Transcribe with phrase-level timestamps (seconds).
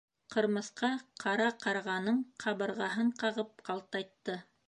[0.35, 0.87] —Ҡырмыҫҡа
[1.23, 4.41] ҡара ҡарғаның ҡабырғаһын ҡағып ҡалтайтты.